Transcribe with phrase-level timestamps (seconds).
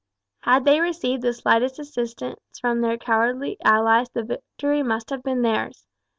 [0.39, 5.43] Had they received the slightest assistance from their cowardly allies the victory must have been
[5.43, 5.85] theirs.